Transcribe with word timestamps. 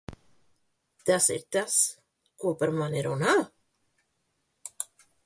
Tas 1.09 1.27
ir 1.35 1.43
tas, 1.57 1.75
ko 2.45 2.53
par 2.63 2.73
mani 2.79 3.05
runā? 3.09 3.37